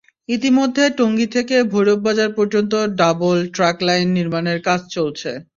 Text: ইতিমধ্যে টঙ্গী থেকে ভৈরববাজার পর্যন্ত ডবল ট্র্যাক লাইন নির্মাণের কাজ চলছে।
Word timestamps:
ইতিমধ্যে 0.29 0.83
টঙ্গী 0.97 1.27
থেকে 1.35 1.55
ভৈরববাজার 1.71 2.31
পর্যন্ত 2.37 2.73
ডবল 2.99 3.37
ট্র্যাক 3.53 3.77
লাইন 3.87 4.07
নির্মাণের 4.17 4.59
কাজ 4.67 4.81
চলছে। 4.95 5.31